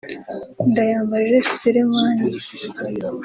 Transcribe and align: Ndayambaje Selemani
Ndayambaje 0.69 1.35
Selemani 1.57 2.25